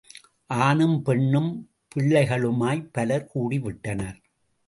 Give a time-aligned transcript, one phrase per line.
[0.47, 1.51] ஆணும் பெண்ணும்
[1.95, 4.17] பிள்ளைகளுமாய் பலர் கூடிவிட்டனர்.